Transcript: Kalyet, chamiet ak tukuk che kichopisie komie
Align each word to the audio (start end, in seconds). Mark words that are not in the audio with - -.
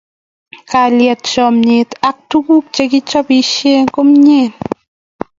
Kalyet, 0.69 1.21
chamiet 1.31 1.91
ak 2.09 2.17
tukuk 2.29 2.65
che 2.73 2.83
kichopisie 2.91 3.75
komie 3.93 4.43